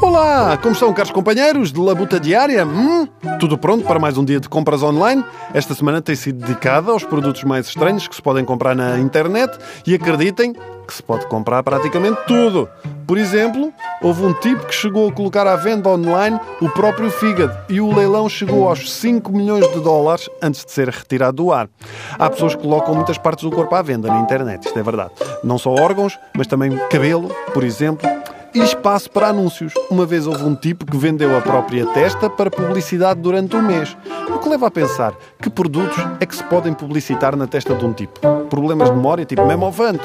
Olá, 0.00 0.56
como 0.56 0.72
estão, 0.72 0.92
caros 0.92 1.12
companheiros 1.12 1.70
de 1.70 1.78
Labuta 1.78 2.18
Diária? 2.18 2.66
Hum? 2.66 3.06
Tudo 3.38 3.58
pronto 3.58 3.86
para 3.86 3.98
mais 3.98 4.16
um 4.16 4.24
dia 4.24 4.40
de 4.40 4.48
compras 4.48 4.82
online? 4.82 5.24
Esta 5.52 5.74
semana 5.74 6.00
tem 6.00 6.16
sido 6.16 6.40
dedicada 6.40 6.90
aos 6.90 7.04
produtos 7.04 7.44
mais 7.44 7.66
estranhos 7.68 8.08
que 8.08 8.16
se 8.16 8.22
podem 8.22 8.44
comprar 8.44 8.74
na 8.74 8.98
internet 8.98 9.56
e 9.86 9.94
acreditem 9.94 10.54
que 10.86 10.94
se 10.94 11.02
pode 11.02 11.26
comprar 11.26 11.62
praticamente 11.62 12.18
tudo. 12.26 12.68
Por 13.06 13.18
exemplo, 13.18 13.72
houve 14.00 14.24
um 14.24 14.32
tipo 14.32 14.66
que 14.66 14.74
chegou 14.74 15.08
a 15.08 15.12
colocar 15.12 15.46
à 15.46 15.56
venda 15.56 15.88
online 15.88 16.38
o 16.60 16.68
próprio 16.68 17.10
fígado 17.10 17.56
e 17.68 17.80
o 17.80 17.94
leilão 17.94 18.28
chegou 18.28 18.68
aos 18.68 18.92
5 18.92 19.32
milhões 19.32 19.68
de 19.72 19.80
dólares 19.80 20.28
antes 20.40 20.64
de 20.64 20.72
ser 20.72 20.88
retirado 20.88 21.36
do 21.36 21.52
ar. 21.52 21.68
Há 22.18 22.30
pessoas 22.30 22.54
que 22.54 22.62
colocam 22.62 22.94
muitas 22.94 23.18
partes 23.18 23.44
do 23.44 23.54
corpo 23.54 23.74
à 23.74 23.82
venda 23.82 24.08
na 24.08 24.20
internet, 24.20 24.66
isto 24.66 24.78
é 24.78 24.82
verdade. 24.82 25.12
Não 25.42 25.58
só 25.58 25.70
órgãos, 25.70 26.18
mas 26.36 26.46
também 26.46 26.76
cabelo, 26.88 27.28
por 27.52 27.64
exemplo 27.64 28.08
e 28.54 28.60
espaço 28.60 29.10
para 29.10 29.28
anúncios. 29.28 29.72
Uma 29.90 30.04
vez 30.04 30.26
houve 30.26 30.44
um 30.44 30.54
tipo 30.54 30.84
que 30.84 30.96
vendeu 30.96 31.36
a 31.36 31.40
própria 31.40 31.86
testa 31.86 32.28
para 32.28 32.50
publicidade 32.50 33.20
durante 33.20 33.56
um 33.56 33.62
mês. 33.62 33.96
O 34.28 34.38
que 34.38 34.48
leva 34.48 34.66
a 34.66 34.70
pensar 34.70 35.14
que 35.40 35.48
produtos 35.48 35.98
é 36.20 36.26
que 36.26 36.36
se 36.36 36.44
podem 36.44 36.74
publicitar 36.74 37.34
na 37.36 37.46
testa 37.46 37.74
de 37.74 37.84
um 37.84 37.92
tipo? 37.92 38.20
Problemas 38.50 38.90
de 38.90 38.96
memória, 38.96 39.24
tipo 39.24 39.44
memovante? 39.46 40.04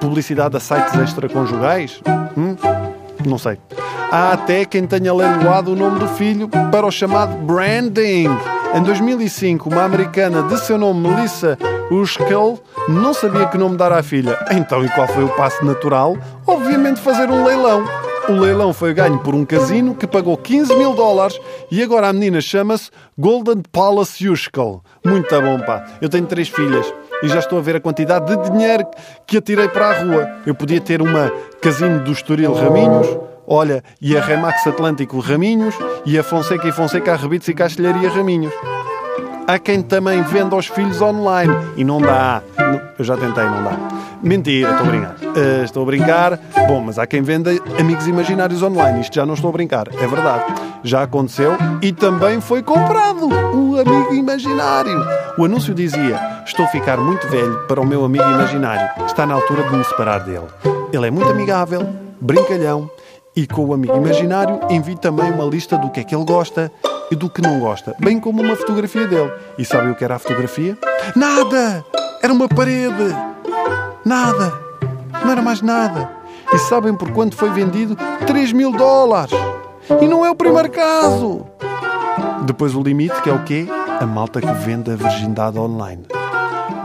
Publicidade 0.00 0.56
a 0.56 0.60
sites 0.60 0.94
extraconjugais? 0.94 2.00
Hum? 2.36 2.56
Não 3.24 3.38
sei. 3.38 3.58
Há 4.10 4.32
até 4.32 4.64
quem 4.64 4.86
tenha 4.86 5.12
leiloado 5.14 5.72
o 5.72 5.76
nome 5.76 5.98
do 5.98 6.08
filho 6.08 6.48
para 6.48 6.86
o 6.86 6.90
chamado 6.90 7.34
branding. 7.36 8.28
Em 8.74 8.82
2005, 8.82 9.68
uma 9.68 9.84
americana 9.84 10.42
de 10.42 10.58
seu 10.60 10.76
nome 10.76 11.08
Melissa 11.08 11.58
Ushkel 11.90 12.58
não 12.88 13.14
sabia 13.14 13.46
que 13.46 13.56
nome 13.56 13.76
dar 13.76 13.92
à 13.92 14.02
filha. 14.02 14.38
Então, 14.50 14.84
e 14.84 14.88
qual 14.90 15.06
foi 15.08 15.24
o 15.24 15.28
passo 15.28 15.64
natural? 15.64 16.16
Obviamente 16.46 17.00
fazer 17.00 17.30
um 17.30 17.44
leilão. 17.44 17.84
O 18.28 18.32
leilão 18.34 18.72
foi 18.72 18.94
ganho 18.94 19.18
por 19.18 19.34
um 19.34 19.44
casino 19.44 19.94
que 19.94 20.06
pagou 20.06 20.36
15 20.36 20.76
mil 20.76 20.94
dólares 20.94 21.38
e 21.70 21.82
agora 21.82 22.08
a 22.08 22.12
menina 22.12 22.40
chama-se 22.40 22.90
Golden 23.18 23.62
Palace 23.72 24.28
Ushkel. 24.28 24.80
Muito 25.04 25.40
bom, 25.40 25.58
pá. 25.60 25.84
Eu 26.00 26.08
tenho 26.08 26.26
três 26.26 26.48
filhas 26.48 26.86
e 27.22 27.28
já 27.28 27.40
estou 27.40 27.58
a 27.58 27.62
ver 27.62 27.76
a 27.76 27.80
quantidade 27.80 28.26
de 28.26 28.50
dinheiro 28.50 28.86
que 29.26 29.38
atirei 29.38 29.68
para 29.68 29.90
a 29.90 30.02
rua. 30.02 30.30
Eu 30.46 30.54
podia 30.54 30.80
ter 30.80 31.02
uma 31.02 31.32
casino 31.60 31.98
do 32.04 32.12
Estoril 32.12 32.52
Raminhos, 32.52 33.06
olha, 33.46 33.82
e 34.00 34.16
a 34.16 34.20
Remax 34.20 34.66
Atlântico 34.66 35.18
Raminhos, 35.18 35.74
e 36.06 36.16
a 36.16 36.22
Fonseca 36.22 36.68
e 36.68 36.72
Fonseca 36.72 37.12
Arrebitos 37.14 37.48
e 37.48 37.54
Castelharia 37.54 38.08
Raminhos. 38.08 38.54
Há 39.46 39.58
quem 39.58 39.82
também 39.82 40.22
venda 40.22 40.54
aos 40.54 40.66
filhos 40.66 41.00
online 41.00 41.52
e 41.76 41.84
não 41.84 42.00
dá. 42.00 42.42
Eu 42.98 43.04
já 43.04 43.16
tentei, 43.16 43.44
não 43.44 43.64
dá. 43.64 43.76
Mentira, 44.22 44.70
estou 44.70 44.86
a 44.86 44.90
brincar. 44.90 45.16
Uh, 45.20 45.64
estou 45.64 45.82
a 45.82 45.86
brincar. 45.86 46.40
Bom, 46.68 46.80
mas 46.80 46.98
há 46.98 47.06
quem 47.06 47.22
venda 47.22 47.50
amigos 47.78 48.06
imaginários 48.06 48.62
online. 48.62 49.00
Isto 49.00 49.14
já 49.14 49.26
não 49.26 49.34
estou 49.34 49.50
a 49.50 49.52
brincar. 49.52 49.88
É 49.92 50.06
verdade. 50.06 50.44
Já 50.84 51.02
aconteceu 51.02 51.56
e 51.82 51.92
também 51.92 52.40
foi 52.40 52.62
comprado 52.62 53.28
o 53.28 53.80
amigo 53.80 54.14
imaginário. 54.14 55.04
O 55.36 55.44
anúncio 55.44 55.74
dizia: 55.74 56.20
Estou 56.46 56.64
a 56.64 56.68
ficar 56.68 56.98
muito 56.98 57.26
velho 57.28 57.66
para 57.66 57.80
o 57.80 57.86
meu 57.86 58.04
amigo 58.04 58.24
imaginário. 58.24 58.88
Está 59.06 59.26
na 59.26 59.34
altura 59.34 59.64
de 59.64 59.76
me 59.76 59.84
separar 59.84 60.20
dele. 60.20 60.46
Ele 60.92 61.06
é 61.06 61.10
muito 61.10 61.30
amigável, 61.30 61.88
brincalhão 62.20 62.88
e 63.34 63.46
com 63.46 63.64
o 63.64 63.74
amigo 63.74 63.96
imaginário 63.96 64.60
envie 64.70 64.96
também 64.96 65.30
uma 65.30 65.44
lista 65.44 65.78
do 65.78 65.90
que 65.90 66.00
é 66.00 66.04
que 66.04 66.14
ele 66.14 66.24
gosta 66.24 66.70
e 67.12 67.14
do 67.14 67.28
que 67.28 67.42
não 67.42 67.60
gosta, 67.60 67.94
bem 67.98 68.18
como 68.18 68.40
uma 68.40 68.56
fotografia 68.56 69.06
dele. 69.06 69.30
E 69.58 69.66
sabem 69.66 69.90
o 69.90 69.94
que 69.94 70.02
era 70.02 70.16
a 70.16 70.18
fotografia? 70.18 70.78
Nada! 71.14 71.84
Era 72.22 72.32
uma 72.32 72.48
parede! 72.48 73.14
Nada! 74.02 74.58
Não 75.22 75.30
era 75.30 75.42
mais 75.42 75.60
nada. 75.60 76.10
E 76.50 76.56
sabem 76.56 76.94
por 76.94 77.10
quanto 77.10 77.36
foi 77.36 77.50
vendido? 77.50 77.98
3 78.26 78.54
mil 78.54 78.72
dólares! 78.72 79.34
E 80.00 80.08
não 80.08 80.24
é 80.24 80.30
o 80.30 80.34
primeiro 80.34 80.70
caso! 80.70 81.44
Depois 82.46 82.74
o 82.74 82.82
limite, 82.82 83.20
que 83.20 83.28
é 83.28 83.32
o 83.34 83.44
quê? 83.44 83.66
A 84.00 84.06
malta 84.06 84.40
que 84.40 84.52
vende 84.64 84.90
a 84.90 84.96
virgindade 84.96 85.58
online. 85.58 86.06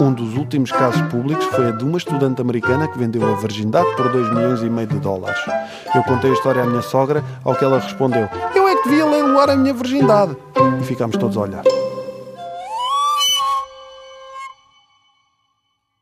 Um 0.00 0.10
dos 0.10 0.36
últimos 0.38 0.72
casos 0.72 1.02
públicos 1.02 1.44
foi 1.46 1.68
a 1.68 1.70
de 1.70 1.84
uma 1.84 1.98
estudante 1.98 2.40
americana 2.40 2.88
que 2.88 2.98
vendeu 2.98 3.30
a 3.30 3.36
virgindade 3.36 3.94
por 3.94 4.08
2 4.08 4.30
milhões 4.30 4.62
e 4.62 4.70
meio 4.70 4.88
de 4.88 4.98
dólares. 4.98 5.38
Eu 5.94 6.02
contei 6.02 6.30
a 6.30 6.32
história 6.32 6.62
à 6.62 6.66
minha 6.66 6.82
sogra, 6.82 7.22
ao 7.44 7.54
que 7.54 7.64
ela 7.64 7.78
respondeu: 7.78 8.28
Eu 8.54 8.63
devia 8.84 9.04
leiloar 9.04 9.50
a 9.50 9.56
minha 9.56 9.74
virgindade. 9.74 10.36
E 10.80 10.84
ficámos 10.84 11.16
todos 11.16 11.36
a 11.36 11.40
olhar. 11.40 11.73